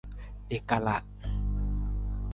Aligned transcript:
I 0.55 0.57
kalaa. 0.69 1.01